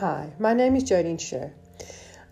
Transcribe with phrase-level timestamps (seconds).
[0.00, 1.52] Hi, my name is Jodine Sher.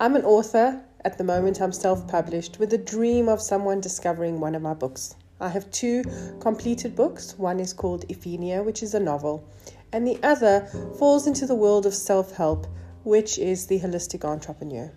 [0.01, 0.81] I'm an author.
[1.05, 4.73] At the moment, I'm self published with a dream of someone discovering one of my
[4.73, 5.17] books.
[5.39, 6.03] I have two
[6.41, 7.39] completed books.
[7.39, 9.47] One is called Iphenia, which is a novel,
[9.93, 10.67] and the other
[10.99, 12.67] falls into the world of self help,
[13.05, 14.91] which is the holistic entrepreneur.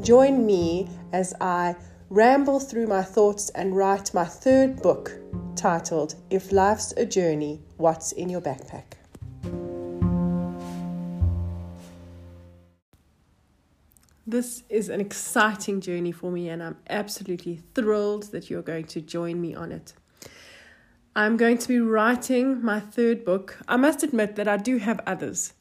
[0.00, 1.76] Join me as I
[2.10, 5.12] ramble through my thoughts and write my third book
[5.54, 8.95] titled If Life's a Journey, What's in Your Backpack?
[14.28, 19.00] This is an exciting journey for me, and I'm absolutely thrilled that you're going to
[19.00, 19.94] join me on it.
[21.14, 23.56] I'm going to be writing my third book.
[23.68, 25.52] I must admit that I do have others.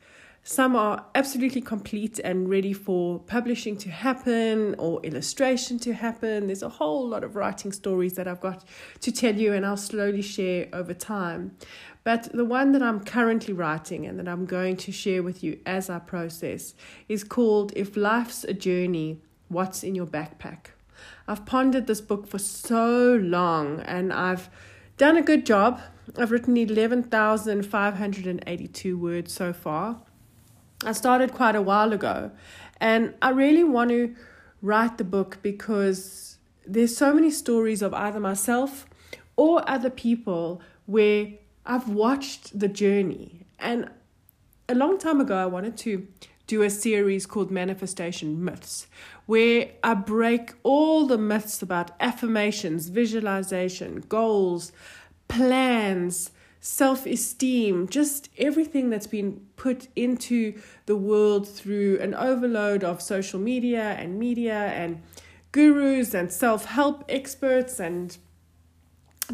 [0.41, 6.47] Some are absolutely complete and ready for publishing to happen or illustration to happen.
[6.47, 8.63] There's a whole lot of writing stories that I've got
[9.01, 11.55] to tell you, and I'll slowly share over time.
[12.05, 15.59] But the one that I'm currently writing and that I'm going to share with you
[15.65, 16.75] as I process
[17.09, 20.67] is called If Life's a Journey, What's in Your Backpack?
[21.27, 24.51] I've pondered this book for so long and I've
[24.97, 25.81] done a good job.
[26.15, 29.99] I've written 11,582 words so far.
[30.85, 32.29] I started quite a while ago,
[32.79, 34.13] and I really want to
[34.61, 38.85] write the book because there's so many stories of either myself
[39.35, 41.29] or other people where
[41.65, 43.45] I've watched the journey.
[43.59, 43.89] And
[44.69, 46.07] a long time ago, I wanted to
[46.47, 48.85] do a series called Manifestation Myths,
[49.25, 54.71] where I break all the myths about affirmations, visualization, goals,
[55.27, 63.01] plans, self esteem, just everything that's been put into the world through an overload of
[63.01, 65.01] social media and media and
[65.51, 68.17] gurus and self help experts, and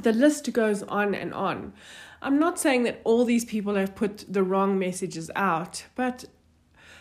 [0.01, 1.73] the list goes on and on.
[2.21, 6.25] I'm not saying that all these people have put the wrong messages out, but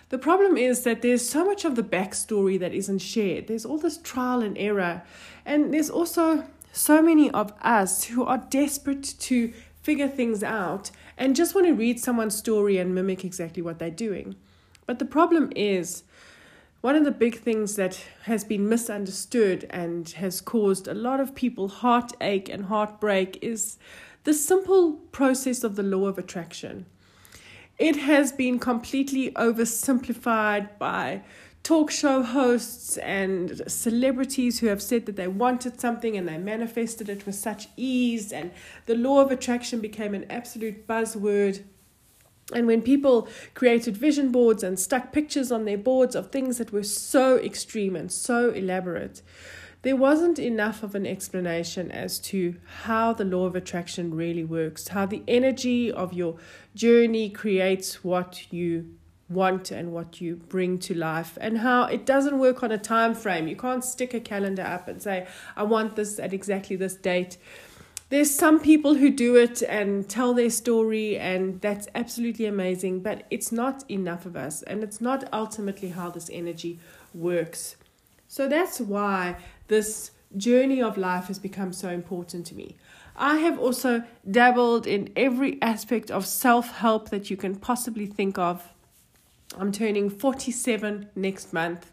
[0.09, 3.47] the problem is that there's so much of the backstory that isn't shared.
[3.47, 5.03] There's all this trial and error,
[5.45, 9.53] and there's also so many of us who are desperate to
[9.83, 13.91] figure things out and just want to read someone's story and mimic exactly what they're
[13.91, 14.37] doing.
[14.87, 16.03] But the problem is,
[16.81, 21.35] one of the big things that has been misunderstood and has caused a lot of
[21.35, 23.79] people heartache and heartbreak is
[24.25, 26.87] the simple process of the law of attraction.
[27.79, 31.23] It has been completely oversimplified by
[31.63, 37.09] talk show hosts and celebrities who have said that they wanted something and they manifested
[37.09, 38.51] it with such ease, and
[38.87, 41.63] the law of attraction became an absolute buzzword.
[42.53, 46.73] And when people created vision boards and stuck pictures on their boards of things that
[46.73, 49.23] were so extreme and so elaborate,
[49.83, 54.89] there wasn't enough of an explanation as to how the law of attraction really works,
[54.89, 56.37] how the energy of your
[56.75, 58.95] journey creates what you
[59.31, 63.15] want and what you bring to life and how it doesn't work on a time
[63.15, 63.49] frame.
[63.49, 65.27] You can't stick a calendar up and say
[65.57, 67.39] i want this at exactly this date.
[68.11, 73.25] There's some people who do it and tell their story and that's absolutely amazing but
[73.31, 76.81] it's not enough of us and it's not ultimately how this energy
[77.15, 77.77] works.
[78.27, 79.37] So that's why
[79.71, 82.77] this journey of life has become so important to me
[83.17, 88.39] I have also dabbled in every aspect of self help that you can possibly think
[88.39, 88.73] of
[89.59, 91.91] I'm turning 47 next month.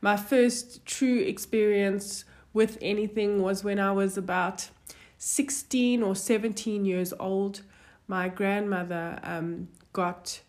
[0.00, 4.68] My first true experience with anything was when I was about
[5.16, 7.62] 16 or 17 years old.
[8.06, 10.40] My grandmother um, got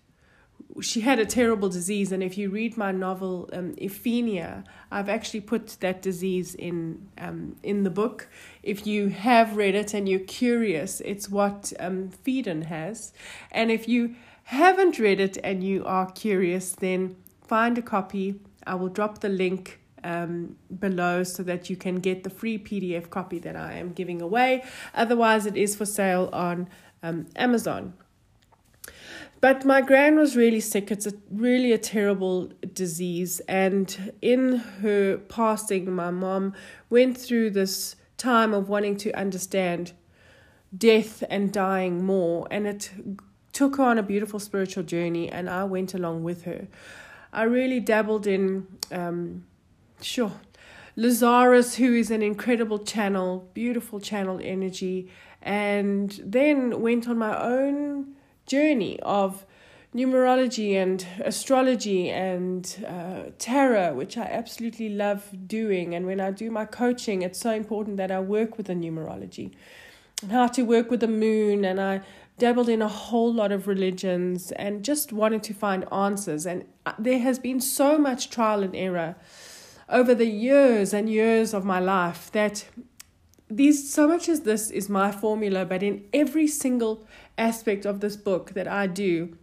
[0.82, 5.42] she had a terrible disease, and if you read my novel um, Iphenia, I've actually
[5.42, 8.30] put that disease in um, in the book.
[8.64, 13.14] If you have read it and you're curious, it's what um, Phelan has,
[13.52, 17.16] and if you haven't read it and you are curious, then
[17.48, 18.40] find a copy.
[18.66, 23.10] I will drop the link um, below so that you can get the free PDF
[23.10, 24.64] copy that I am giving away.
[24.94, 26.70] Otherwise, it is for sale on
[27.04, 27.94] um, Amazon.
[29.42, 30.92] But my gran was really sick.
[30.92, 36.54] It's a really a terrible disease, and in her passing, my mom
[36.90, 39.94] went through this time of wanting to understand
[40.78, 42.92] death and dying more, and it
[43.54, 46.68] took her on a beautiful spiritual journey, and I went along with her.
[47.32, 49.46] I really dabbled in, um,
[50.02, 50.34] sure,
[50.98, 55.10] Lazarus, who is an incredible channel, beautiful channel energy,
[55.42, 58.16] and then went on my own
[58.50, 59.46] journey of
[59.96, 65.96] numerology and astrology and uh, tarot, which I absolutely love doing.
[65.96, 69.52] And when I do my coaching, it's so important that I work with the numerology.
[70.22, 72.02] And how to work with the moon, and I
[72.38, 76.46] dabbled in a whole lot of religions and just wanted to find answers.
[76.46, 79.16] And uh, there has been so much trial and error
[79.88, 82.66] over the years and years of my life that
[83.50, 87.08] these so much as this is my formula, but in every single
[87.40, 89.38] aspect of this book that I do,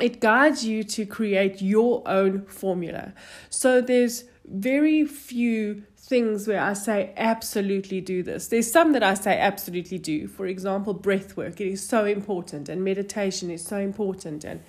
[0.00, 3.12] it guides you to create your own formula.
[3.48, 8.48] So there's very few things where I say absolutely do this.
[8.48, 10.26] There's some that I say absolutely do.
[10.26, 11.60] For example, breath work.
[11.60, 14.60] It is so important and meditation is so important and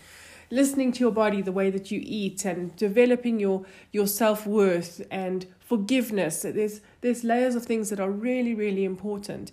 [0.51, 5.47] listening to your body the way that you eat and developing your your self-worth and
[5.59, 6.41] forgiveness.
[6.41, 9.51] There's there's layers of things that are really really important.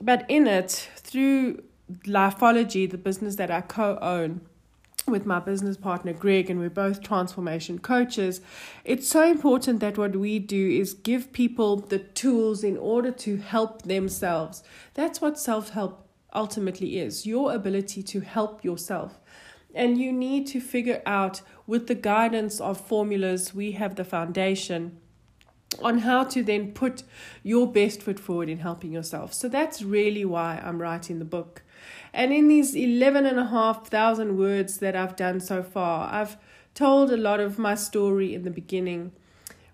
[0.00, 1.62] But in it through
[2.04, 4.42] Lifeology, the business that I co-own,
[5.06, 8.40] with my business partner Greg, and we're both transformation coaches.
[8.84, 13.36] It's so important that what we do is give people the tools in order to
[13.36, 14.62] help themselves.
[14.94, 19.18] That's what self help ultimately is your ability to help yourself.
[19.74, 24.98] And you need to figure out, with the guidance of formulas, we have the foundation
[25.82, 27.02] on how to then put
[27.42, 29.34] your best foot forward in helping yourself.
[29.34, 31.62] So that's really why I'm writing the book.
[32.12, 36.36] And in these 11,500 words that I've done so far, I've
[36.74, 39.12] told a lot of my story in the beginning.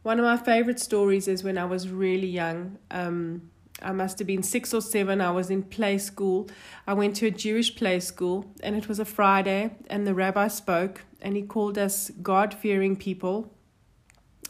[0.02, 2.78] One of my favorite stories is when I was really young.
[2.90, 3.50] Um,
[3.82, 5.20] I must have been six or seven.
[5.20, 6.48] I was in play school.
[6.86, 10.48] I went to a Jewish play school, and it was a Friday, and the rabbi
[10.48, 13.52] spoke, and he called us God fearing people.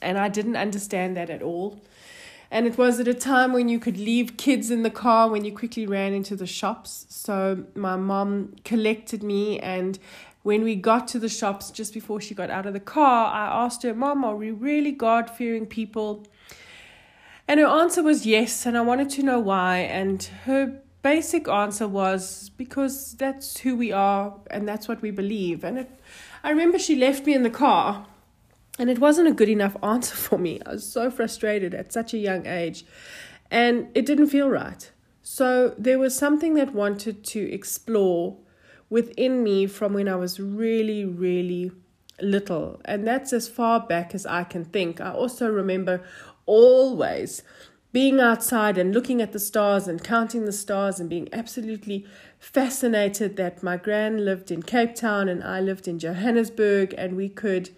[0.02, 1.80] And I didn't understand that at all.
[2.54, 5.44] And it was at a time when you could leave kids in the car when
[5.44, 7.04] you quickly ran into the shops.
[7.08, 9.98] So my mom collected me and
[10.44, 13.64] when we got to the shops just before she got out of the car, I
[13.64, 16.28] asked her, Mom, are we really God fearing people?
[17.48, 19.78] And her answer was yes, and I wanted to know why.
[19.78, 25.64] And her basic answer was because that's who we are and that's what we believe.
[25.64, 25.90] And it,
[26.44, 28.06] I remember she left me in the car
[28.78, 30.60] and it wasn't a good enough answer for me.
[30.66, 32.84] I was so frustrated at such a young age.
[33.50, 34.90] And it didn't feel right.
[35.22, 38.36] So there was something that wanted to explore
[38.90, 41.72] within me from when I was really, really
[42.20, 42.80] little.
[42.84, 45.00] And that's as far back as I can think.
[45.00, 46.02] I also remember
[46.46, 47.42] always
[47.92, 52.04] being outside and looking at the stars and counting the stars and being absolutely
[52.40, 57.28] fascinated that my gran lived in Cape Town and I lived in Johannesburg and we
[57.28, 57.70] could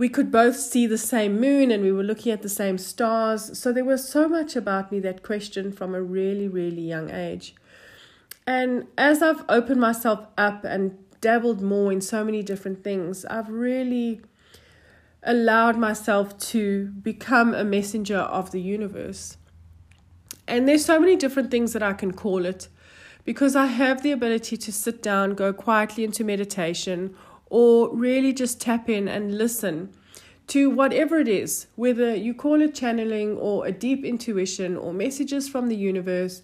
[0.00, 3.58] we could both see the same moon and we were looking at the same stars.
[3.58, 7.54] So there was so much about me that questioned from a really, really young age.
[8.46, 13.50] And as I've opened myself up and dabbled more in so many different things, I've
[13.50, 14.22] really
[15.22, 19.36] allowed myself to become a messenger of the universe.
[20.48, 22.68] And there's so many different things that I can call it
[23.26, 27.14] because I have the ability to sit down, go quietly into meditation,
[27.50, 29.92] or really just tap in and listen
[30.46, 35.48] to whatever it is, whether you call it channeling or a deep intuition or messages
[35.48, 36.42] from the universe.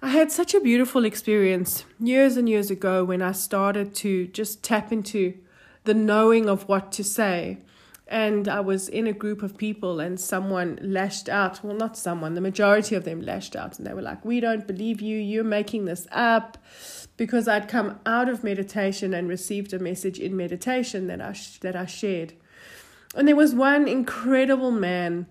[0.00, 4.62] I had such a beautiful experience years and years ago when I started to just
[4.62, 5.34] tap into
[5.84, 7.58] the knowing of what to say.
[8.12, 11.64] And I was in a group of people, and someone lashed out.
[11.64, 14.66] Well, not someone, the majority of them lashed out, and they were like, We don't
[14.66, 15.16] believe you.
[15.16, 16.58] You're making this up
[17.16, 21.74] because I'd come out of meditation and received a message in meditation that I, that
[21.74, 22.34] I shared.
[23.14, 25.26] And there was one incredible man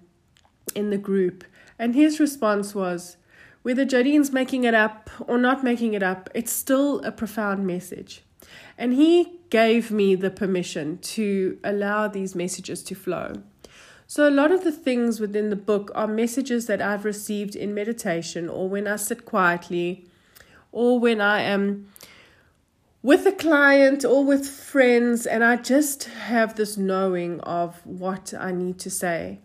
[0.73, 1.43] in the group,
[1.77, 3.17] and his response was,
[3.61, 8.23] whether Jodine's making it up or not making it up, it's still a profound message.
[8.75, 13.43] And he gave me the permission to allow these messages to flow.
[14.07, 17.73] So, a lot of the things within the book are messages that I've received in
[17.73, 20.07] meditation or when I sit quietly
[20.71, 21.87] or when I am
[23.03, 28.51] with a client or with friends and I just have this knowing of what I
[28.51, 29.39] need to say.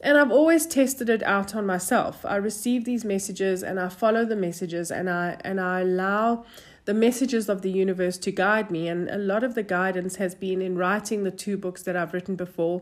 [0.00, 2.24] And I've always tested it out on myself.
[2.24, 6.44] I receive these messages and I follow the messages and I and I allow
[6.88, 8.88] the messages of the universe to guide me.
[8.88, 12.14] And a lot of the guidance has been in writing the two books that I've
[12.14, 12.80] written before.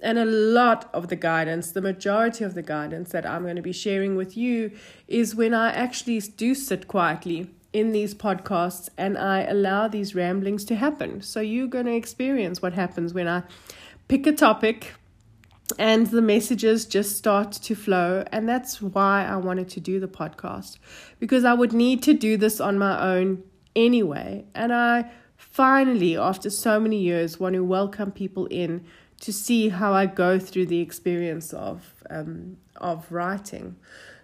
[0.00, 3.62] And a lot of the guidance, the majority of the guidance that I'm going to
[3.62, 4.70] be sharing with you,
[5.08, 10.64] is when I actually do sit quietly in these podcasts and I allow these ramblings
[10.66, 11.20] to happen.
[11.20, 13.42] So you're going to experience what happens when I
[14.06, 14.94] pick a topic
[15.78, 18.24] and the messages just start to flow.
[18.32, 20.78] And that's why I wanted to do the podcast
[21.18, 23.42] because I would need to do this on my own
[23.76, 24.44] anyway.
[24.54, 28.84] And I finally, after so many years, want to welcome people in
[29.20, 33.76] to see how I go through the experience of um, of writing.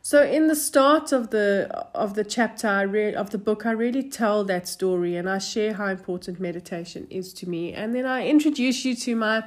[0.03, 3.71] So in the start of the of the chapter I read of the book I
[3.71, 8.05] really tell that story and I share how important meditation is to me and then
[8.05, 9.45] I introduce you to my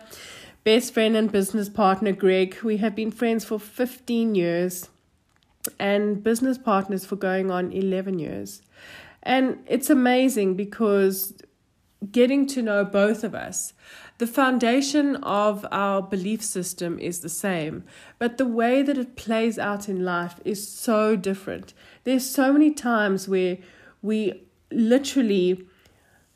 [0.67, 2.57] best friend and business partner Greg.
[2.61, 4.89] We have been friends for 15 years
[5.79, 8.61] and business partners for going on 11 years.
[9.23, 11.33] And it's amazing because
[12.11, 13.71] getting to know both of us
[14.17, 17.85] the foundation of our belief system is the same,
[18.19, 21.73] but the way that it plays out in life is so different.
[22.03, 23.59] There's so many times where
[24.01, 25.65] we literally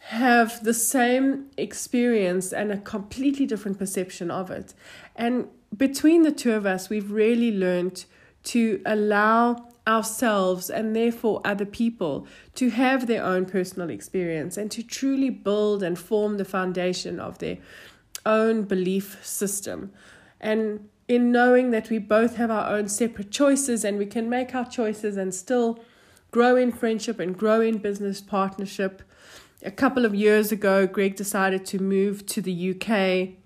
[0.05, 4.73] have the same experience and a completely different perception of it.
[5.15, 8.05] And between the two of us, we've really learned
[8.43, 14.83] to allow ourselves and therefore other people to have their own personal experience and to
[14.83, 17.57] truly build and form the foundation of their
[18.25, 19.91] own belief system.
[20.39, 24.55] And in knowing that we both have our own separate choices and we can make
[24.55, 25.79] our choices and still
[26.31, 29.03] grow in friendship and grow in business partnership.
[29.63, 33.37] A couple of years ago, Greg decided to move to the UK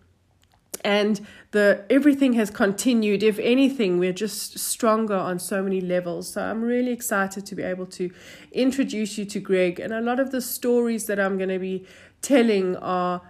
[0.85, 3.23] and the everything has continued.
[3.23, 6.33] If anything we're just stronger on so many levels.
[6.33, 8.11] So i'm really excited to be able to
[8.51, 9.79] introduce you to greg.
[9.79, 11.85] And a lot of the stories that i'm going to be
[12.21, 13.21] telling are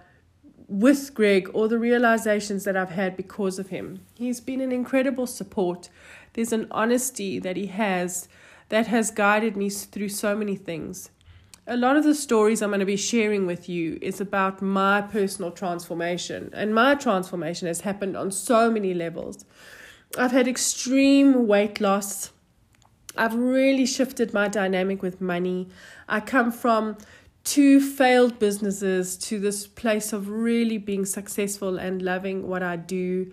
[0.67, 4.01] with greg or the realizations that i've had because of him.
[4.15, 5.89] He's been an incredible support.
[6.33, 8.27] There's an honesty that he has
[8.69, 11.09] that has guided me through so many things
[11.67, 15.01] a lot of the stories I'm going to be sharing with you is about my
[15.01, 16.51] personal transformation.
[16.53, 19.45] And my transformation has happened on so many levels.
[20.17, 22.31] I've had extreme weight loss.
[23.17, 25.69] I've really shifted my dynamic with money.
[26.07, 26.97] I come from
[27.43, 33.31] two failed businesses to this place of really being successful and loving what I do.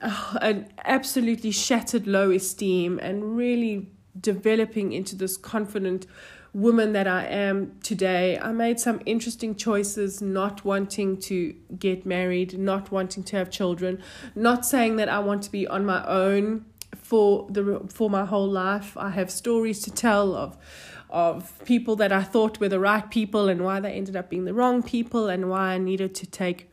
[0.00, 3.88] Uh, an absolutely shattered low esteem and really
[4.20, 6.06] developing into this confident
[6.56, 12.58] woman that I am today, I made some interesting choices not wanting to get married,
[12.58, 14.02] not wanting to have children,
[14.34, 16.64] not saying that I want to be on my own
[16.96, 18.96] for the for my whole life.
[18.96, 20.56] I have stories to tell of
[21.10, 24.46] of people that I thought were the right people and why they ended up being
[24.46, 26.70] the wrong people and why I needed to take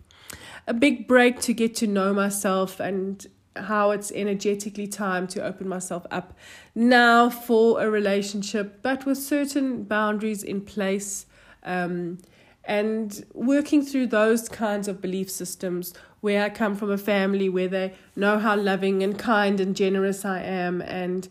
[0.65, 5.67] a big break to get to know myself and how it's energetically time to open
[5.67, 6.33] myself up
[6.75, 11.25] now for a relationship, but with certain boundaries in place.
[11.63, 12.19] Um,
[12.65, 17.67] and working through those kinds of belief systems where I come from a family where
[17.67, 21.27] they know how loving and kind and generous I am and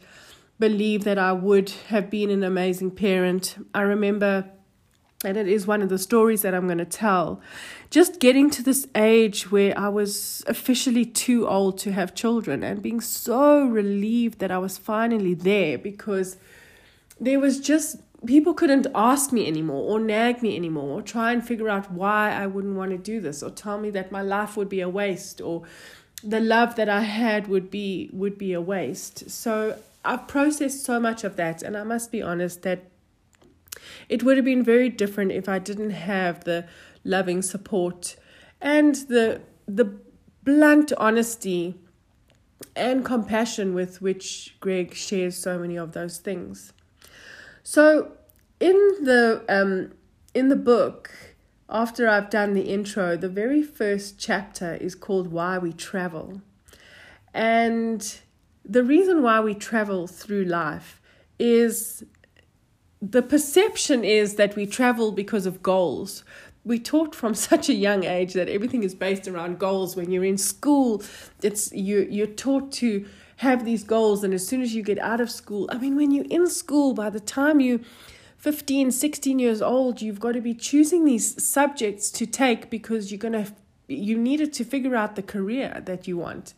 [0.59, 3.57] believe that I would have been an amazing parent.
[3.75, 4.51] I remember
[5.25, 7.41] and it is one of the stories that I'm going to tell.
[7.91, 12.83] Just getting to this age where I was officially too old to have children and
[12.83, 16.37] being so relieved that I was finally there because
[17.21, 21.47] there was just people couldn't ask me anymore or nag me anymore or try and
[21.47, 24.57] figure out why I wouldn't want to do this or tell me that my life
[24.57, 25.63] would be a waste or
[26.23, 29.29] the love that I had would be would be a waste.
[29.29, 32.92] So I've processed so much of that and I must be honest that
[34.09, 36.67] it would have been very different if I didn't have the
[37.05, 38.17] loving support
[38.61, 39.97] and the the
[40.45, 41.77] blunt honesty
[42.75, 46.73] and compassion with which Greg shares so many of those things.
[47.63, 48.13] So
[48.61, 49.93] in the um
[50.35, 51.11] in the book
[51.69, 56.43] after I've done the intro, the very first chapter is called Why We Travel.
[57.33, 58.21] And
[58.63, 61.01] the reason why we travel through life
[61.39, 62.05] is
[63.03, 66.23] the perception is that we travel because of goals.
[66.65, 69.97] We taught from such a young age that everything is based around goals.
[69.97, 71.03] When you're in school,
[71.43, 73.05] it's you you're taught to
[73.39, 76.13] have these goals and as soon as you get out of school, I mean when
[76.13, 77.81] you're in school by the time you
[78.37, 83.19] 15, 16 years old, you've got to be choosing these subjects to take because you're
[83.19, 83.53] going to
[83.89, 86.55] you needed to figure out the career that you want.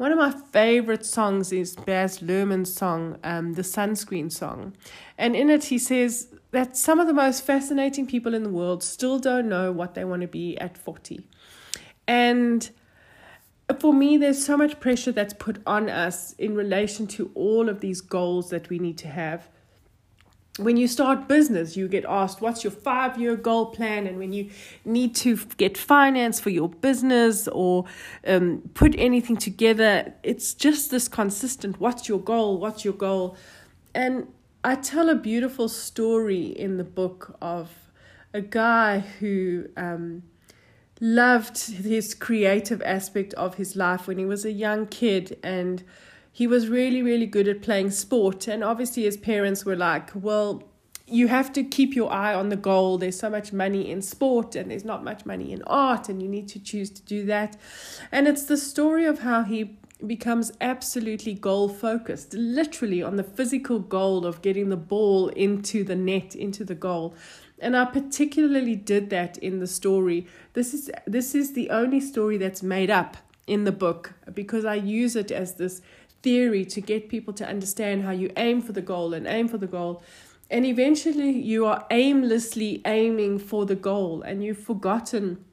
[0.00, 4.72] One of my favorite songs is Baz Luhrmann's song, um, the Sunscreen song.
[5.18, 8.82] And in it, he says that some of the most fascinating people in the world
[8.82, 11.26] still don't know what they want to be at 40.
[12.08, 12.70] And
[13.78, 17.80] for me, there's so much pressure that's put on us in relation to all of
[17.80, 19.50] these goals that we need to have
[20.58, 24.06] when you start business, you get asked, What's your five year goal plan?
[24.06, 24.50] And when you
[24.84, 27.84] need to get finance for your business or
[28.26, 32.58] um, put anything together, it's just this consistent What's your goal?
[32.58, 33.36] What's your goal?
[33.94, 34.28] And
[34.62, 37.70] I tell a beautiful story in the book of
[38.34, 40.22] a guy who um,
[41.00, 45.82] loved his creative aspect of his life when he was a young kid and
[46.32, 48.46] he was really, really good at playing sport.
[48.46, 50.64] And obviously, his parents were like, well,
[51.06, 52.96] you have to keep your eye on the goal.
[52.96, 56.28] There's so much money in sport and there's not much money in art, and you
[56.28, 57.56] need to choose to do that.
[58.12, 63.78] And it's the story of how he becomes absolutely goal focused, literally on the physical
[63.78, 67.14] goal of getting the ball into the net, into the goal.
[67.58, 70.26] And I particularly did that in the story.
[70.54, 74.76] This is this is the only story that's made up in the book because I
[74.76, 75.82] use it as this
[76.22, 79.58] theory to get people to understand how you aim for the goal and aim for
[79.58, 80.02] the goal.
[80.50, 85.44] And eventually you are aimlessly aiming for the goal and you've forgotten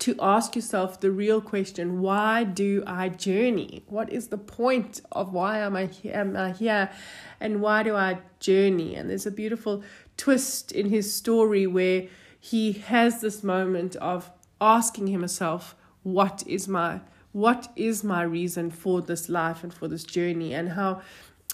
[0.00, 3.84] to ask yourself the real question why do I journey?
[3.86, 6.14] What is the point of why am I here?
[6.14, 6.90] Am I here?
[7.38, 8.96] And why do I journey?
[8.96, 9.82] And there's a beautiful
[10.16, 12.08] twist in his story where
[12.40, 17.00] he has this moment of asking himself, What is my
[17.32, 21.00] what is my reason for this life and for this journey and how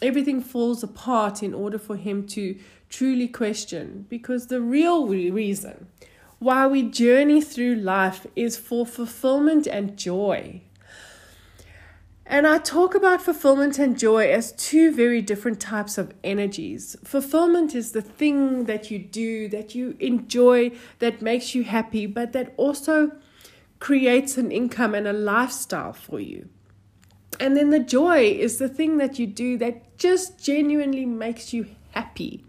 [0.02, 5.86] everything falls apart in order for him to truly question because the real reason
[6.38, 10.60] why we journey through life is for fulfillment and joy.
[12.26, 16.96] And I talk about fulfillment and joy as two very different types of energies.
[17.04, 22.32] Fulfillment is the thing that you do, that you enjoy, that makes you happy, but
[22.32, 23.12] that also
[23.86, 26.48] creates an income and a lifestyle for you.
[27.38, 31.68] And then the joy is the thing that you do that just genuinely makes you
[31.92, 32.44] happy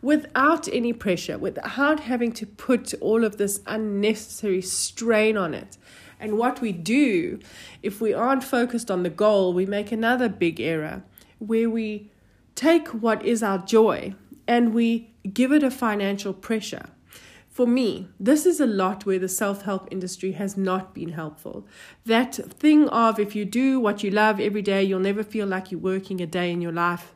[0.00, 5.78] without any pressure, without having to put all of this unnecessary strain on it.
[6.18, 7.38] And what we do,
[7.84, 11.04] if we aren't focused on the goal, we make another big error
[11.38, 12.10] where we
[12.56, 14.16] take what is our joy
[14.48, 16.88] and we give it a financial pressure.
[17.52, 21.66] For me, this is a lot where the self help industry has not been helpful.
[22.06, 25.70] That thing of if you do what you love every day, you'll never feel like
[25.70, 27.12] you're working a day in your life.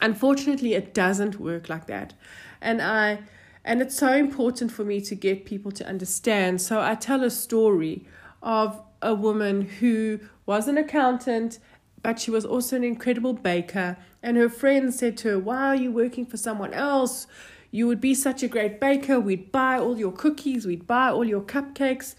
[0.00, 2.14] Unfortunately, it doesn't work like that.
[2.62, 3.24] And I
[3.62, 6.62] and it's so important for me to get people to understand.
[6.62, 8.06] So I tell a story
[8.42, 11.58] of a woman who was an accountant,
[12.02, 13.98] but she was also an incredible baker.
[14.22, 17.26] And her friends said to her, Why are you working for someone else?
[17.74, 19.18] You would be such a great baker.
[19.18, 22.14] We'd buy all your cookies, we'd buy all your cupcakes.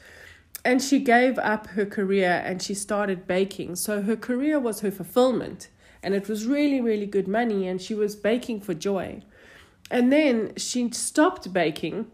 [0.65, 3.75] And she gave up her career and she started baking.
[3.75, 5.69] So her career was her fulfillment.
[6.01, 7.67] And it was really, really good money.
[7.67, 9.21] And she was baking for joy.
[9.91, 12.07] And then she stopped baking.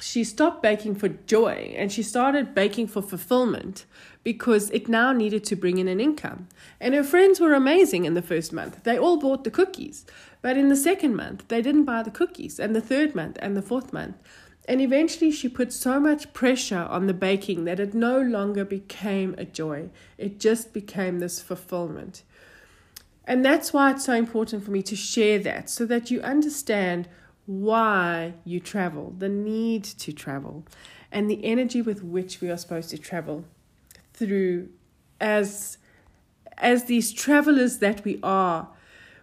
[0.00, 3.84] She stopped baking for joy and she started baking for fulfillment
[4.22, 6.48] because it now needed to bring in an income.
[6.80, 8.84] And her friends were amazing in the first month.
[8.84, 10.06] They all bought the cookies.
[10.40, 13.56] But in the second month, they didn't buy the cookies, and the third month, and
[13.56, 14.16] the fourth month.
[14.68, 19.34] And eventually, she put so much pressure on the baking that it no longer became
[19.38, 19.88] a joy.
[20.16, 22.22] It just became this fulfillment.
[23.24, 27.08] And that's why it's so important for me to share that so that you understand
[27.48, 30.64] why you travel, the need to travel,
[31.10, 33.44] and the energy with which we are supposed to travel
[34.12, 34.68] through
[35.20, 35.78] as
[36.58, 38.68] as these travelers that we are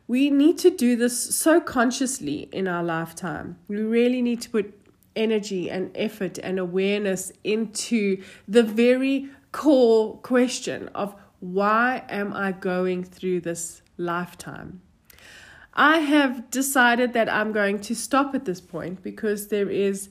[0.07, 3.57] we need to do this so consciously in our lifetime.
[3.67, 4.73] We really need to put
[5.15, 13.03] energy and effort and awareness into the very core question of why am I going
[13.03, 14.81] through this lifetime?
[15.75, 20.09] I have decided that I'm going to stop at this point because there is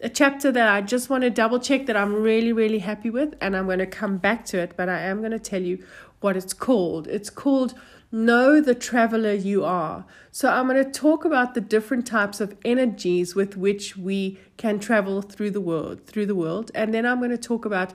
[0.00, 3.34] a chapter that I just want to double check that I'm really, really happy with,
[3.40, 5.82] and I'm going to come back to it, but I am going to tell you
[6.20, 7.06] what it's called.
[7.08, 7.74] It's called
[8.12, 10.04] Know the traveler you are.
[10.30, 14.78] So, I'm going to talk about the different types of energies with which we can
[14.78, 17.94] travel through the world, through the world, and then I'm going to talk about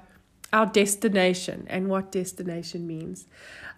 [0.54, 3.26] our destination and what destination means.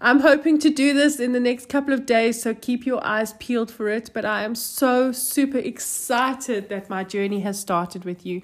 [0.02, 3.34] I'm hoping to do this in the next couple of days, so keep your eyes
[3.34, 4.10] peeled for it.
[4.14, 8.42] But I am so super excited that my journey has started with you.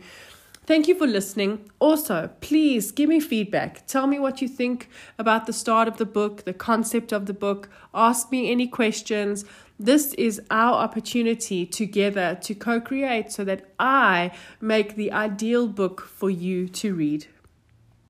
[0.70, 1.68] Thank you for listening.
[1.80, 3.88] Also, please give me feedback.
[3.88, 4.88] Tell me what you think
[5.18, 7.70] about the start of the book, the concept of the book.
[7.92, 9.46] Ask me any questions.
[9.80, 14.30] This is our opportunity together to co create so that I
[14.62, 17.26] make the ideal book for you to read.